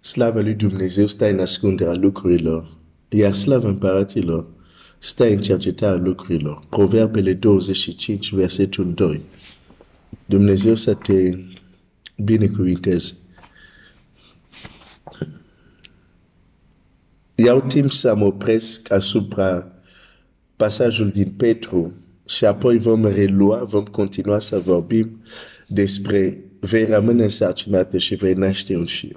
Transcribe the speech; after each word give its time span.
Slava 0.00 0.40
lui 0.40 0.54
Dumnezeu 0.54 1.06
stă 1.06 1.30
în 1.30 1.38
ascunderea 1.38 1.94
lucrurilor, 1.94 2.76
iar 3.08 3.34
slava 3.34 3.68
împăraților 3.68 4.46
stă 4.98 5.24
în 5.24 5.42
cercetarea 5.42 6.02
lucrurilor. 6.02 6.62
Proverbele 6.68 7.32
25, 7.32 8.32
versetul 8.32 8.94
2. 8.94 9.20
Dumnezeu 10.26 10.74
să 10.74 10.94
te 10.94 11.38
binecuvinteze. 12.16 13.12
Iau 17.34 17.60
timp 17.60 17.90
să 17.90 18.14
mă 18.14 18.24
opresc 18.24 18.90
asupra 18.90 19.72
pasajul 20.56 21.10
din 21.10 21.30
Petru 21.36 21.92
și 22.26 22.44
apoi 22.44 22.78
vom 22.78 23.04
relua, 23.04 23.64
vom 23.64 23.84
continua 23.84 24.38
să 24.38 24.58
vorbim 24.58 25.22
despre 25.66 26.44
vei 26.60 26.84
rămâne 26.84 27.22
însărcinată 27.22 27.98
și 27.98 28.14
vei 28.14 28.34
naște 28.34 28.76
un 28.76 28.86
fiu. 28.86 29.16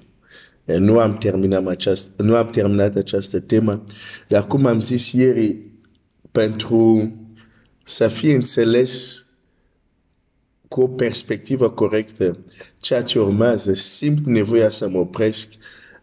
Nu 0.66 1.00
am, 1.00 1.18
terminat 1.18 1.67
această, 1.67 2.23
nu 2.23 2.36
am 2.36 2.49
terminat 2.49 2.95
această 2.95 3.40
temă, 3.40 3.84
dar 4.27 4.48
cum 4.48 4.66
am 4.66 4.81
zis 4.81 5.12
ieri, 5.12 5.58
pentru 6.31 7.12
să 7.84 8.08
fie 8.08 8.36
înțeles 8.36 9.26
cu 10.67 10.81
o 10.81 10.88
perspectivă 10.88 11.70
corectă 11.70 12.38
ceea 12.80 13.03
ce 13.03 13.20
urmează, 13.20 13.73
simt 13.73 14.26
nevoia 14.26 14.70
să 14.70 14.89
mă 14.89 14.98
opresc 14.98 15.48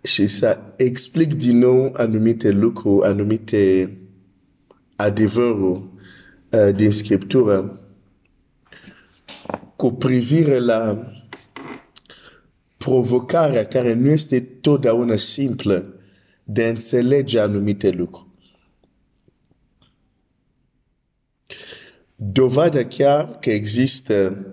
și 0.02 0.26
să 0.26 0.58
explic 0.76 1.34
din 1.34 1.58
nou 1.58 1.92
anumite 1.96 2.50
lucruri, 2.50 3.06
anumite 3.06 3.96
adevăruri 4.96 5.86
uh, 6.50 6.74
din 6.74 6.90
Scriptură 6.90 7.80
cu 9.76 9.92
privire 9.92 10.58
la 10.58 11.06
provocarea 12.88 13.66
care 13.66 13.94
nu 13.94 14.10
este 14.10 14.40
totdeauna 14.40 15.16
simplă 15.16 15.94
de 16.44 16.64
a 16.64 16.68
înțelege 16.68 17.40
anumite 17.40 17.90
lucruri. 17.90 18.26
Dovada 22.16 22.84
chiar 22.84 23.38
că 23.38 23.50
există 23.50 24.46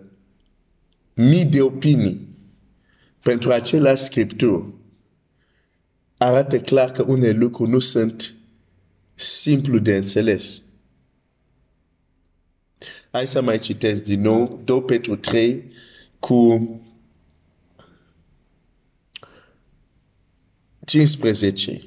mii 1.14 1.46
de 1.46 1.62
opinii 1.62 2.28
pentru 3.22 3.52
același 3.52 4.04
scriptură 4.04 4.74
arată 6.18 6.60
clar 6.60 6.92
că 6.92 7.04
unele 7.04 7.32
lucruri 7.32 7.70
nu 7.70 7.80
sunt 7.80 8.34
simplu 9.14 9.78
de 9.78 9.96
înțeles. 9.96 10.62
Hai 13.12 13.28
să 13.28 13.42
mai 13.42 13.60
citesc 13.60 14.04
din 14.04 14.22
nou 14.22 14.62
2 14.64 14.84
Petru 14.84 15.16
3 15.16 15.64
cu 16.20 16.70
15. 20.86 21.82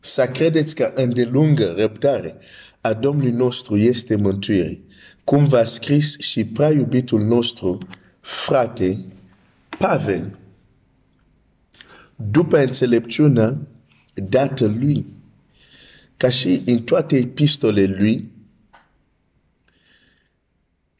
Să 0.00 0.26
credeți 0.26 0.74
că 0.74 0.92
îndelungă 0.94 1.74
răbdare 1.76 2.36
a 2.80 2.92
Domnului 2.92 3.30
nostru 3.30 3.76
este 3.76 4.16
mântuire, 4.16 4.80
cum 5.24 5.46
v-a 5.46 5.64
scris 5.64 6.18
și 6.18 6.44
prea 6.44 6.70
iubitul 6.70 7.20
nostru, 7.20 7.78
frate 8.20 8.98
Pavel, 9.78 10.38
după 12.16 12.58
înțelepciunea 12.58 13.58
dată 14.14 14.66
lui, 14.66 15.06
ca 16.16 16.28
și 16.28 16.62
în 16.66 16.82
toate 16.82 17.16
epistolele 17.16 17.96
lui, 17.98 18.30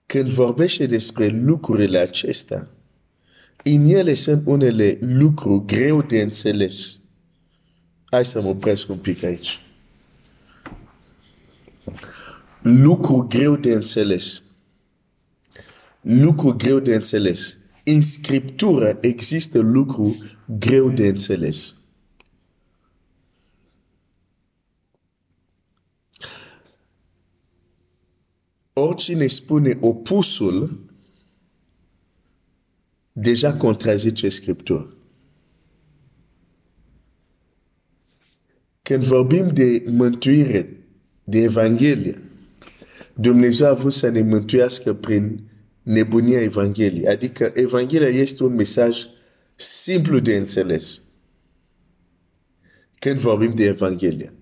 când 0.06 0.28
vorbește 0.28 0.86
despre 0.86 1.28
lucrurile 1.28 1.98
acestea, 1.98 2.68
în 3.64 3.84
ele 3.84 4.14
sunt 4.14 4.42
unele 4.46 4.98
lucruri 5.00 5.64
greu 5.66 6.02
de 6.02 6.20
înțeles. 6.20 7.01
Hai 8.12 8.24
să 8.26 8.40
mă 8.40 8.48
opresc 8.48 8.88
un 8.88 8.98
pic 8.98 9.22
aici. 9.22 9.60
Lucru 12.62 13.26
greu 13.28 13.56
de 13.56 13.72
înțeles. 13.72 14.42
Lucru 16.00 16.52
greu 16.56 16.78
de 16.78 16.94
înțeles. 16.94 17.56
În 17.84 18.02
Scriptură 18.02 18.98
există 19.00 19.58
lucru 19.58 20.16
greu 20.58 20.90
de 20.90 21.06
înțeles. 21.06 21.76
Oricine 28.72 29.26
spune 29.26 29.78
opusul, 29.80 30.80
deja 33.12 33.56
contrazice 33.56 34.28
Scriptura. 34.28 34.86
Când 38.82 39.52
de 39.52 39.82
mântuire, 39.90 40.76
de 41.24 41.38
Evanghelie, 41.38 42.18
Dumnezeu 43.14 43.68
a 43.68 43.72
vrut 43.72 43.92
să 43.92 44.08
ne 44.08 44.22
mântuiască 44.22 44.94
prin 44.94 45.40
nebunia 45.82 46.40
Evangheliei. 46.40 47.06
Adică 47.06 47.52
Evanghelia 47.54 48.08
este 48.08 48.44
un 48.44 48.54
mesaj 48.54 49.06
simplu 49.56 50.18
de 50.18 50.36
înțeles. 50.36 51.02
Când 52.98 53.18
vorbim 53.18 53.54
de 53.54 53.64
Evanghelie. 53.64 54.32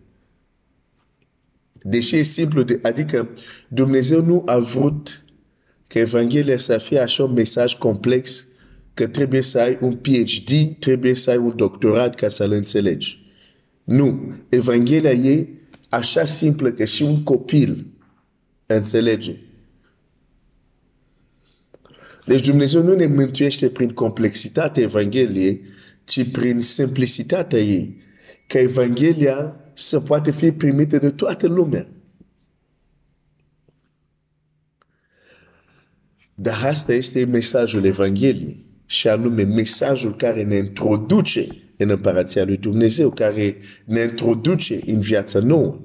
Deși 1.83 2.17
e 2.17 2.23
simplu 2.23 2.63
de... 2.63 2.79
Adică 2.83 3.29
Dumnezeu 3.69 4.25
nu 4.25 4.43
a 4.47 4.59
vrut 4.59 5.25
că 5.87 5.99
Evanghelia 5.99 6.59
să 6.59 6.79
fie 6.79 6.99
așa 6.99 7.25
un 7.25 7.33
mesaj 7.33 7.75
complex 7.75 8.49
că 8.95 9.07
trebuie 9.07 9.41
să 9.41 9.61
ai 9.61 9.79
un 9.81 9.97
PhD, 9.97 10.77
trebuie 10.79 11.15
să 11.15 11.31
ai 11.31 11.37
un 11.37 11.57
doctorat 11.57 12.15
ca 12.15 12.29
să-l 12.29 12.53
înțelegi. 12.53 13.20
Nu. 13.85 14.35
Evanghelia 14.49 15.11
e 15.13 15.49
așa 15.89 16.25
simplă 16.25 16.73
că 16.73 16.85
și 16.85 17.03
un 17.03 17.23
copil 17.23 17.87
înțelege. 18.67 19.37
Deci 22.27 22.47
Dumnezeu 22.47 22.83
nu 22.83 22.95
ne 22.95 23.07
mântuiește 23.07 23.69
prin 23.69 23.91
complexitatea 23.93 24.83
Evangheliei, 24.83 25.61
ci 26.05 26.31
prin 26.31 26.61
simplicitatea 26.61 27.59
ei. 27.59 28.03
Că 28.47 28.59
Evanghelia 28.59 29.61
să 29.75 30.01
poate 30.01 30.31
fi 30.31 30.53
primită 30.53 30.99
de 30.99 31.11
toată 31.11 31.47
lumea. 31.47 31.89
Dar 36.35 36.63
asta 36.65 36.93
este 36.93 37.25
mesajul 37.25 37.85
Evangheliei 37.85 38.65
și 38.87 39.09
anume 39.09 39.43
mesajul 39.43 40.17
care 40.17 40.45
ne 40.45 40.57
introduce 40.57 41.47
în 41.83 41.89
împărația 41.89 42.45
lui 42.45 42.57
Dumnezeu, 42.57 43.11
care 43.11 43.57
ne 43.85 44.01
introduce 44.01 44.81
în 44.87 45.01
viața 45.01 45.39
nouă. 45.39 45.81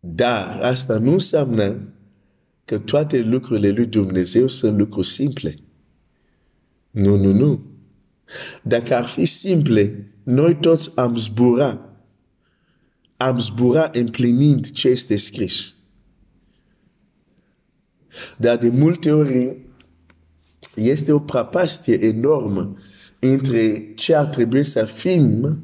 Dar 0.00 0.60
asta 0.62 0.98
nu 0.98 1.12
înseamnă 1.12 1.94
că 2.64 2.78
toate 2.78 3.22
lucrurile 3.22 3.70
lui 3.70 3.86
Dumnezeu 3.86 4.48
sunt 4.48 4.78
lucruri 4.78 5.06
simple. 5.06 5.58
Nu, 6.90 7.16
nu, 7.16 7.32
nu. 7.32 7.64
Dacă 8.62 8.94
ar 8.94 9.06
fi 9.06 9.24
simple, 9.24 10.12
noi 10.22 10.56
toți 10.56 10.98
am 10.98 11.16
zbura. 11.16 11.96
Am 13.16 13.38
zbura 13.38 13.90
împlinind 13.92 14.70
ce 14.70 14.88
este 14.88 15.16
scris. 15.16 15.74
Dar 18.36 18.56
de 18.56 18.68
multe 18.68 19.12
ori 19.12 19.56
este 20.74 21.12
o 21.12 21.18
prapastie 21.18 22.04
enormă 22.04 22.76
între 23.18 23.92
ce 23.94 24.14
ar 24.14 24.24
trebui 24.24 24.64
să 24.64 24.84
fim 24.84 25.58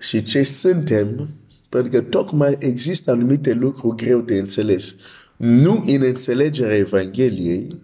și 0.00 0.22
ce 0.22 0.42
suntem, 0.42 1.28
pentru 1.68 1.90
că 1.90 2.00
tocmai 2.00 2.56
există 2.58 3.10
anumite 3.10 3.52
lucruri 3.52 3.96
greu 3.96 4.20
de 4.20 4.38
înțeles. 4.38 4.96
Nu 5.36 5.84
în 5.86 6.02
înțelegerea 6.02 6.76
Evangheliei, 6.76 7.82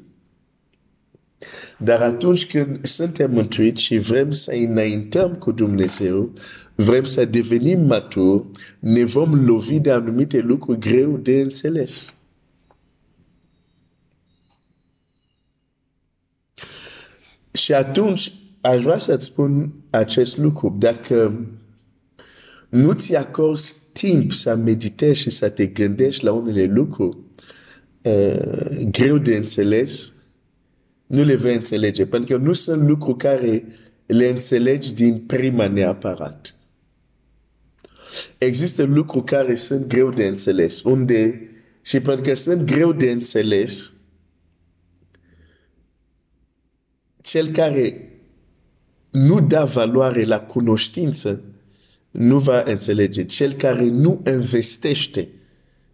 dar 1.79 2.01
atunci 2.01 2.47
când 2.47 2.85
suntem 2.85 3.31
mântuiți 3.33 3.83
și 3.83 3.99
vrem 3.99 4.31
să 4.31 4.53
înaintăm 4.69 5.35
cu 5.35 5.53
Dumnezeu, 5.53 6.33
vrem 6.75 7.05
să 7.05 7.25
devenim 7.25 7.81
maturi, 7.81 8.45
ne 8.79 9.05
vom 9.05 9.45
lovi 9.45 9.81
de 9.81 9.91
anumite 9.91 10.41
lucruri 10.41 10.79
greu 10.79 11.17
de 11.17 11.41
înțeles. 11.41 12.15
Și 17.61 17.73
atunci 17.73 18.33
aș 18.61 18.83
vrea 18.83 18.99
să-ți 18.99 19.25
spun 19.25 19.73
acest 19.91 20.39
lucru. 20.39 20.77
Dacă 20.79 21.47
nu 22.69 22.93
ți 22.93 23.17
acorzi 23.17 23.75
timp 23.93 24.33
să 24.33 24.55
meditezi 24.55 25.21
și 25.21 25.31
să 25.31 25.49
te 25.49 25.67
gândești 25.67 26.25
la 26.25 26.33
unele 26.33 26.65
lucruri 26.65 27.17
uh, 28.03 28.89
greu 28.91 29.19
de 29.19 29.37
înțeles, 29.37 30.13
nu 31.07 31.23
le 31.23 31.35
vei 31.35 31.55
înțelege. 31.55 32.07
Pentru 32.07 32.37
că 32.37 32.43
nu 32.43 32.53
sunt 32.53 32.89
lucruri 32.89 33.17
care 33.17 33.65
le 34.07 34.27
înțelegi 34.27 34.95
din 34.95 35.19
prima 35.19 35.69
neapărat. 35.69 36.55
Există 38.39 38.83
lucruri 38.83 39.25
care 39.25 39.55
sunt 39.55 39.87
greu 39.87 40.11
de 40.11 40.27
înțeles. 40.27 40.83
Unde, 40.83 41.49
și 41.83 42.01
pentru 42.01 42.23
că 42.23 42.35
sunt 42.35 42.65
greu 42.65 42.93
de 42.93 43.11
înțeles, 43.11 43.93
cel 47.31 47.51
care 47.51 48.11
nu 49.11 49.41
da 49.41 49.65
valoare 49.65 50.25
la 50.25 50.41
cunoștință, 50.41 51.43
nu 52.11 52.39
va 52.39 52.63
înțelege. 52.63 53.25
Cel 53.25 53.53
care 53.53 53.89
nu 53.89 54.23
investește 54.27 55.29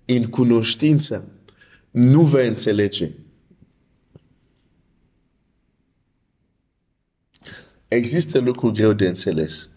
în 0.05 0.31
cunoștință, 0.31 1.29
nu 1.91 2.23
va 2.23 2.41
înțelege. 2.41 3.11
Există 7.89 8.39
lucruri 8.39 8.75
greu 8.75 8.93
de 8.93 9.09
înțeles. 9.09 9.71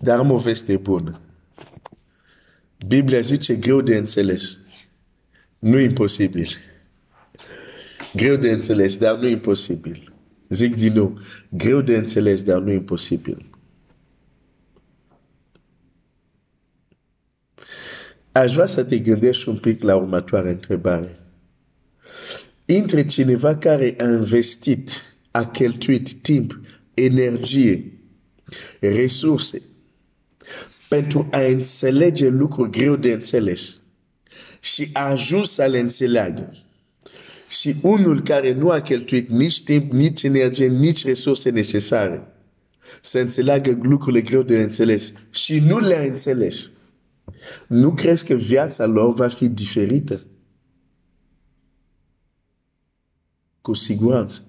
Dar 0.00 0.18
am 0.18 0.30
o 0.30 0.38
veste 0.38 0.76
bună. 0.76 1.20
Biblia 2.86 3.20
zice 3.20 3.56
greu 3.56 3.80
de 3.80 3.96
înțeles. 3.96 4.58
Nu 5.66 5.78
imposibil. 5.78 6.48
Greu 8.14 8.36
de 8.36 8.50
înțeles, 8.50 8.96
dar 8.96 9.18
nu 9.18 9.28
imposibil. 9.28 10.12
Zic 10.48 10.76
din 10.76 10.92
nou, 10.92 11.18
greu 11.48 11.80
de 11.80 11.96
înțeles, 11.96 12.42
dar 12.42 12.60
nu 12.60 12.72
imposibil. 12.72 13.50
Aș 18.32 18.52
vrea 18.52 18.66
să 18.66 18.84
te 18.84 18.98
gândești 18.98 19.48
un 19.48 19.58
pic 19.58 19.82
la 19.82 19.96
următoarea 19.96 20.50
întrebare. 20.50 21.18
Între 22.64 23.06
cineva 23.06 23.56
care 23.56 23.94
a 23.98 24.04
investit, 24.04 24.90
a 25.30 25.46
cheltuit 25.46 26.12
timp, 26.12 26.60
energie, 26.94 27.92
resurse 28.80 29.62
pentru 30.88 31.28
a 31.30 31.40
înțelege 31.40 32.28
lucruri 32.28 32.70
greu 32.70 32.96
de 32.96 33.12
înțeles 33.12 33.80
și 34.66 34.88
a 34.92 35.08
ajuns 35.10 35.50
să 35.52 35.64
le 35.64 35.78
înțeleagă. 35.78 36.56
Și 37.48 37.76
unul 37.82 38.22
care 38.22 38.54
nu 38.54 38.70
a 38.70 38.80
cheltuit 38.80 39.28
nici 39.28 39.64
timp, 39.64 39.92
nici 39.92 40.22
energie, 40.22 40.66
nici 40.66 41.04
resurse 41.04 41.50
necesare 41.50 42.30
să 43.02 43.18
înțeleagă 43.18 43.78
lucrurile 43.82 44.22
greu 44.22 44.42
de 44.42 44.62
înțeles 44.62 45.12
și 45.30 45.58
nu 45.58 45.78
le-a 45.78 46.00
înțeles. 46.00 46.70
Nu 47.66 47.94
crezi 47.94 48.26
că 48.26 48.34
viața 48.34 48.86
lor 48.86 49.14
va 49.14 49.28
fi 49.28 49.48
diferită? 49.48 50.26
Cu 53.60 53.72
siguranță. 53.72 54.42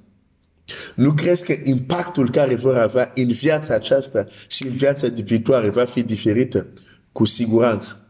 Nu 0.96 1.14
crezi 1.14 1.46
că 1.46 1.70
impactul 1.70 2.30
care 2.30 2.56
vor 2.56 2.76
avea 2.76 3.12
în 3.16 3.28
viața 3.28 3.74
aceasta 3.74 4.28
și 4.48 4.68
în 4.68 4.76
viața 4.76 5.08
viitoare 5.08 5.70
va 5.70 5.86
fi 5.86 6.04
diferită? 6.04 6.68
Cu 7.12 7.26
siguranță. 7.26 8.07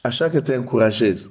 Așa 0.00 0.30
că 0.30 0.40
te 0.40 0.54
încurajez. 0.54 1.30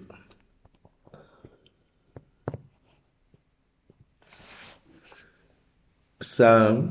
Să 6.17 6.81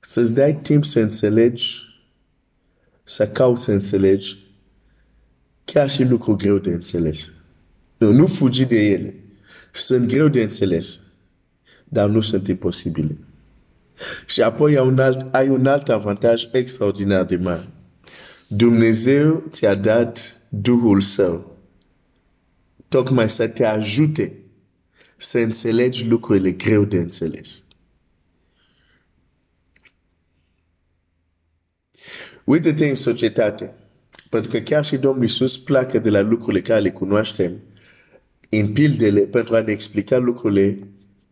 să-ți 0.00 0.32
dai 0.34 0.56
timp 0.56 0.84
să 0.84 1.00
înțelegi, 1.00 1.82
să 3.04 3.28
cauți 3.28 3.62
să 3.62 3.72
înțelegi, 3.72 4.36
chiar 5.64 5.90
și 5.90 6.04
lucruri 6.04 6.38
greu 6.38 6.58
de 6.58 6.70
înțeles. 6.70 7.32
Nu, 7.96 8.12
nu 8.12 8.26
fugi 8.26 8.64
de 8.64 8.76
ele. 8.76 9.14
Sunt 9.72 10.08
greu 10.08 10.28
de 10.28 10.42
înțeles, 10.42 11.00
dar 11.84 12.08
nu 12.08 12.20
sunt 12.20 12.48
imposibile. 12.48 13.16
Și 14.26 14.42
apoi 14.42 14.76
ai 14.76 14.86
un 14.86 14.98
alt, 14.98 15.34
ai 15.34 15.48
un 15.48 15.66
alt 15.66 15.88
avantaj 15.88 16.48
extraordinar 16.52 17.24
de 17.24 17.36
mare. 17.36 17.73
Dumnezeu 18.56 19.44
ți-a 19.48 19.74
dat 19.74 20.40
Duhul 20.48 21.00
Său 21.00 21.58
tocmai 22.88 23.28
să 23.28 23.48
te 23.48 23.64
ajute 23.64 24.38
să 25.16 25.38
înțelegi 25.38 26.06
lucrurile 26.06 26.50
greu 26.50 26.84
de 26.84 26.96
înțeles. 26.96 27.64
Uite-te 32.44 32.88
în 32.88 32.94
societate, 32.94 33.74
pentru 34.30 34.50
că 34.50 34.58
chiar 34.58 34.84
și 34.84 34.96
Domnul 34.96 35.22
Iisus 35.22 35.58
placă 35.58 35.98
de 35.98 36.10
la 36.10 36.20
lucrurile 36.20 36.62
care 36.62 36.80
le 36.80 36.90
cunoaștem 36.90 37.60
în 38.48 38.72
pildele 38.72 39.20
pentru 39.20 39.54
a 39.54 39.60
ne 39.60 39.72
explica 39.72 40.16
lucrurile 40.18 40.78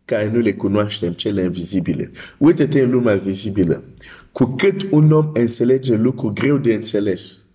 care 0.05 0.29
nu 0.31 0.39
le 0.39 0.53
cunoaștem, 0.53 1.13
cele 1.13 1.43
invizibile. 1.43 2.11
Uite-te 2.37 2.81
în 2.81 2.89
lumea 2.89 3.15
vizibilă. 3.15 3.83
Cu 4.31 4.45
cât 4.45 4.81
un 4.91 5.11
om 5.11 5.29
înțelege 5.33 5.95
lucruri 5.95 6.33
greu 6.33 6.57
de 6.57 6.73
înțeles, 6.73 7.45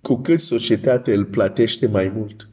cu 0.00 0.16
cât 0.16 0.40
societatea 0.40 1.14
îl 1.14 1.24
plătește 1.24 1.86
mai 1.86 2.08
mult. 2.08 2.48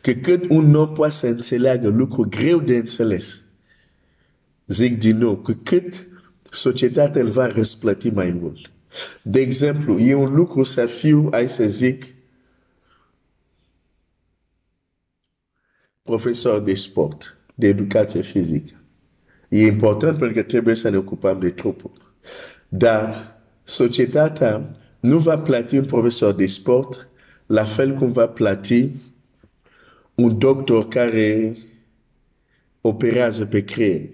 Că 0.00 0.12
cât 0.12 0.44
un 0.48 0.74
om 0.74 0.92
poate 0.92 1.12
să 1.12 1.26
înțeleagă 1.26 1.88
lucruri 1.88 2.28
greu 2.28 2.60
de 2.60 2.76
înțeles, 2.76 3.42
zic 4.66 4.98
din 4.98 5.16
nou, 5.16 5.36
cu 5.36 5.60
cât 5.62 6.06
societatea 6.50 7.22
îl 7.22 7.28
va 7.28 7.46
răsplăti 7.46 8.10
mai 8.10 8.30
mult. 8.30 8.70
De 9.22 9.40
exemplu, 9.40 9.98
e 9.98 10.14
un 10.14 10.34
lucru 10.34 10.62
să 10.62 10.86
fiu, 10.86 11.28
hai 11.30 11.48
să 11.48 11.68
zic, 11.68 12.15
profesor 16.06 16.60
de 16.60 16.74
sport, 16.74 17.38
de 17.54 17.66
educație 17.66 18.20
fizică. 18.20 18.74
E 19.48 19.66
important 19.66 20.18
pentru 20.18 20.36
că 20.36 20.42
trebuie 20.42 20.74
să 20.74 20.88
ne 20.88 20.96
ocupăm 20.96 21.38
de 21.38 21.50
trupul. 21.50 21.90
Dar 22.68 23.36
societatea 23.64 24.76
nu 25.00 25.18
va 25.18 25.38
plăti 25.38 25.76
un 25.76 25.84
profesor 25.84 26.34
de 26.34 26.46
sport 26.46 27.08
la 27.46 27.64
fel 27.64 27.94
cum 27.94 28.12
va 28.12 28.26
plăti 28.26 28.90
un 30.14 30.38
doctor 30.38 30.88
care 30.88 31.56
operează 32.80 33.46
pe 33.46 33.64
creier. 33.64 34.08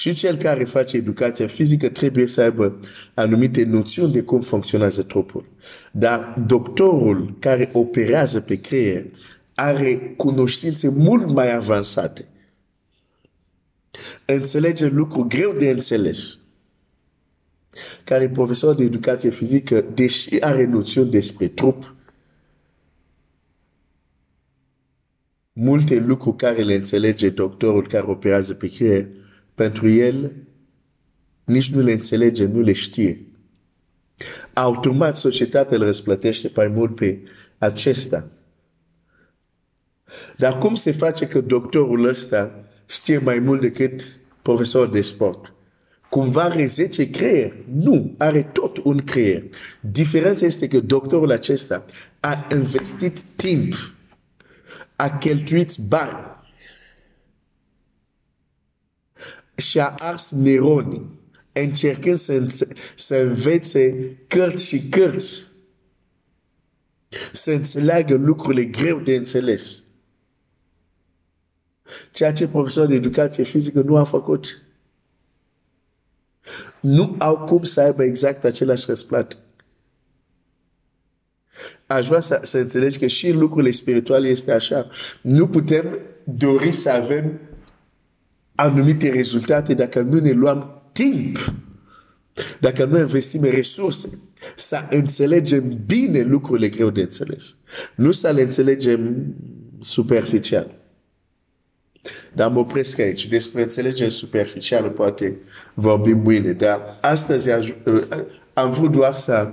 Și 0.00 0.14
cel 0.14 0.36
care 0.36 0.64
face 0.64 0.96
educația 0.96 1.46
fizică 1.46 1.88
trebuie 1.88 2.26
să 2.26 2.40
aibă 2.40 2.78
anumite 3.14 3.64
noțiuni 3.64 4.12
de 4.12 4.22
cum 4.22 4.40
funcționează 4.40 5.02
trupul. 5.02 5.44
Dar 5.92 6.34
doctorul 6.46 7.36
care 7.38 7.70
operează 7.72 8.40
pe 8.40 8.60
creier 8.60 9.06
are 9.54 10.14
cunoștințe 10.16 10.88
mult 10.88 11.30
mai 11.30 11.54
avansate. 11.54 12.28
Înțelege 14.24 14.86
lucruri 14.86 15.28
greu 15.28 15.52
de 15.52 15.70
înțeles. 15.70 16.38
Care 18.04 18.28
profesor 18.28 18.74
de 18.74 18.84
educație 18.84 19.30
fizică, 19.30 19.84
deși 19.94 20.40
are 20.40 20.66
noțiuni 20.66 21.10
despre 21.10 21.48
trup, 21.48 21.94
multe 25.52 25.94
lucruri 25.94 26.36
care 26.36 26.62
le 26.62 26.74
înțelege 26.74 27.28
doctorul 27.28 27.86
care 27.86 28.06
operează 28.06 28.54
pe 28.54 28.68
creier, 28.68 29.08
pentru 29.60 29.88
el, 29.88 30.32
nici 31.44 31.72
nu 31.72 31.80
le 31.80 31.92
înțelege, 31.92 32.44
nu 32.44 32.60
le 32.60 32.72
știe. 32.72 33.26
Automat, 34.52 35.16
societatea 35.16 35.76
îl 35.76 35.84
răsplătește 35.84 36.50
mai 36.54 36.66
mult 36.66 36.94
pe 36.94 37.22
acesta. 37.58 38.28
Dar 40.36 40.58
cum 40.58 40.74
se 40.74 40.92
face 40.92 41.26
că 41.26 41.40
doctorul 41.40 42.08
ăsta 42.08 42.64
știe 42.86 43.18
mai 43.18 43.38
mult 43.38 43.60
decât 43.60 44.06
profesor 44.42 44.88
de 44.88 45.00
sport? 45.00 45.52
Cumva 46.08 46.42
are 46.42 46.64
10 46.64 47.10
creier? 47.10 47.56
Nu, 47.72 48.14
are 48.18 48.42
tot 48.42 48.76
un 48.76 48.98
creier. 48.98 49.42
Diferența 49.80 50.46
este 50.46 50.68
că 50.68 50.80
doctorul 50.80 51.30
acesta 51.30 51.84
a 52.20 52.46
investit 52.52 53.20
timp, 53.20 53.74
a 54.96 55.08
cheltuit 55.08 55.76
bani, 55.76 56.29
și 59.60 59.80
a 59.80 59.94
ars 59.98 60.30
neronii, 60.30 61.18
încercând 61.52 62.18
să, 62.18 62.46
să 62.96 63.16
învețe 63.16 64.16
cărți 64.26 64.66
și 64.66 64.88
cărți, 64.88 65.46
să 67.32 67.50
înțeleagă 67.50 68.14
lucrurile 68.14 68.64
greu 68.64 68.98
de 68.98 69.14
înțeles. 69.14 69.82
Ceea 72.12 72.32
ce 72.32 72.48
profesorul 72.48 72.88
de 72.88 72.94
educație 72.94 73.44
fizică 73.44 73.80
nu 73.80 73.96
a 73.96 74.04
făcut. 74.04 74.62
Nu 76.80 77.14
au 77.18 77.38
cum 77.38 77.62
să 77.62 77.80
aibă 77.80 78.04
exact 78.04 78.44
același 78.44 78.84
răsplată. 78.86 79.36
Aș 81.86 82.06
vrea 82.06 82.20
să, 82.20 82.40
să 82.42 82.58
înțelegi 82.58 82.98
că 82.98 83.06
și 83.06 83.30
lucrurile 83.30 83.70
spirituale 83.70 84.28
este 84.28 84.52
așa. 84.52 84.90
Nu 85.20 85.48
putem 85.48 85.98
dori 86.24 86.72
să 86.72 86.90
avem 86.90 87.40
anumite 88.60 89.10
rezultate 89.10 89.74
dacă 89.74 90.00
nu 90.00 90.18
ne 90.18 90.30
luăm 90.30 90.82
timp 90.92 91.38
Dacă 92.60 92.84
nu 92.84 92.98
investim 92.98 93.44
resurse, 93.44 94.18
să 94.56 94.78
înțelegem 94.90 95.78
bine 95.86 96.20
lucrurile 96.20 96.68
greu 96.68 96.90
de 96.90 97.00
înțeles. 97.00 97.56
Nu 97.94 98.12
să 98.12 98.30
le 98.30 98.42
înțelegem 98.42 99.34
superficial. 99.80 100.78
Dar 102.32 102.50
mă 102.50 102.58
opresc 102.58 102.98
aici. 102.98 103.28
Despre 103.28 103.62
înțelegere 103.62 104.08
superficială 104.08 104.88
poate 104.88 105.36
vorbim 105.74 106.18
mâine. 106.18 106.52
Dar 106.52 106.98
astăzi 107.00 107.50
am 108.52 108.70
vrut 108.70 108.92
doar 108.92 109.14
să, 109.14 109.52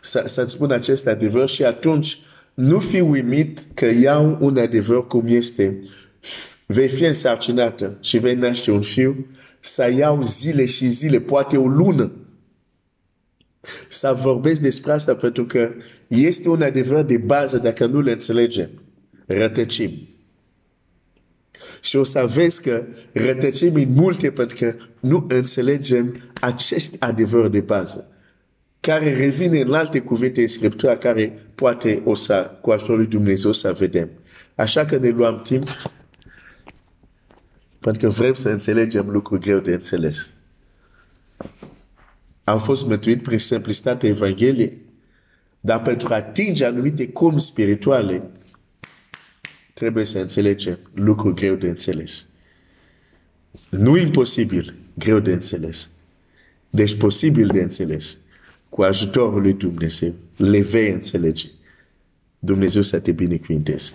să, 0.00 0.24
să-ți 0.26 0.52
spun 0.52 0.70
acest 0.70 1.06
adevăr 1.06 1.48
și 1.48 1.64
atunci 1.64 2.18
nu 2.54 2.78
fi 2.78 3.00
uimit 3.00 3.60
că 3.74 3.86
iau 3.86 4.36
un 4.40 4.58
adevăr 4.58 5.06
cum 5.06 5.24
este. 5.26 5.78
Vei 6.72 6.88
fi 6.88 7.04
însarcinată 7.04 7.96
și 8.00 8.18
vei 8.18 8.34
naște 8.34 8.70
un 8.70 8.80
fiu, 8.80 9.26
să 9.60 9.92
iau 9.96 10.22
zile 10.22 10.66
și 10.66 10.90
zile, 10.90 11.20
poate 11.20 11.56
o 11.56 11.66
lună, 11.66 12.12
să 13.88 14.18
vorbesc 14.22 14.60
despre 14.60 14.92
asta 14.92 15.14
pentru 15.14 15.46
că 15.46 15.72
este 16.06 16.48
un 16.48 16.62
adevăr 16.62 17.02
de 17.02 17.16
bază 17.16 17.58
dacă 17.58 17.86
nu 17.86 18.00
le 18.00 18.12
înțelegem. 18.12 18.70
Rătăcim. 19.26 20.08
Și 21.80 21.96
o 21.96 22.04
să 22.04 22.30
vezi 22.34 22.62
că 22.62 22.82
rătăcim 23.12 23.74
în 23.74 23.92
multe 23.92 24.30
pentru 24.30 24.56
că 24.58 24.74
nu 25.00 25.26
înțelegem 25.28 26.32
acest 26.40 26.96
adevăr 26.98 27.48
de 27.48 27.60
bază 27.60 28.06
care 28.80 29.16
revine 29.16 29.60
în 29.60 29.72
alte 29.72 30.00
cuvinte 30.00 30.40
în 30.40 30.48
Scriptura 30.48 30.96
care 30.96 31.46
poate 31.54 32.02
o 32.04 32.14
să, 32.14 32.50
cu 32.60 32.70
ajutorul 32.70 32.96
lui 32.96 33.06
Dumnezeu, 33.06 33.52
să 33.52 33.72
vedem. 33.72 34.08
Așa 34.54 34.84
că 34.84 34.96
ne 34.96 35.08
luăm 35.08 35.42
timp 35.42 35.68
pentru 37.82 38.06
că 38.06 38.12
vrem 38.12 38.34
să 38.34 38.48
înțelegem 38.48 39.10
lucruri 39.10 39.40
greu 39.40 39.58
de 39.58 39.72
înțeles. 39.72 40.30
Am 42.44 42.60
fost 42.60 42.86
mântuit 42.86 43.22
prin 43.22 43.38
simplicitatea 43.38 44.08
Evangheliei, 44.08 44.78
dar 45.60 45.82
pentru 45.82 46.08
a 46.12 46.14
atinge 46.14 46.64
anumite 46.64 47.08
cum 47.08 47.38
spirituale, 47.38 48.30
trebuie 49.74 50.04
să 50.04 50.18
înțelegem 50.18 50.78
lucruri 50.94 51.34
greu 51.34 51.54
de 51.54 51.68
înțeles. 51.68 52.28
Nu 53.70 53.96
imposibil, 53.96 54.74
greu 54.94 55.18
de 55.18 55.32
înțeles. 55.32 55.90
Deci 56.70 56.96
posibil 56.96 57.46
de 57.46 57.62
înțeles. 57.62 58.20
Cu 58.68 58.82
ajutorul 58.82 59.40
lui 59.40 59.52
Dumnezeu, 59.52 60.14
le 60.36 60.60
vei 60.60 60.90
înțelege. 60.90 61.46
Dumnezeu 62.38 62.82
să 62.82 63.00
te 63.00 63.12
binecuvinteze. 63.12 63.92